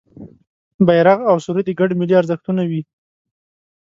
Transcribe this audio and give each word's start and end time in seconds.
بېرغ 0.85 1.19
او 1.29 1.35
سرود 1.45 1.67
یې 1.69 1.73
ګډ 1.79 1.91
ملي 1.99 2.15
ارزښتونه 2.21 2.61
وي. 2.69 2.81